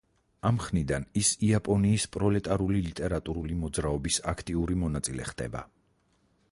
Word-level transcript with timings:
ამ 0.49 0.55
ხნიდან 0.61 1.03
ის 1.21 1.29
იაპონიის 1.49 2.07
პროლეტარული 2.15 2.81
ლიტერატურული 2.87 3.59
მოძრაობის 3.65 4.19
აქტიური 4.35 4.81
მონაწილე 4.87 5.31
ხდება. 5.33 5.65